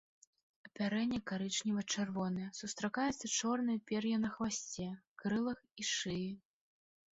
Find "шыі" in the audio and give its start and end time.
5.95-6.29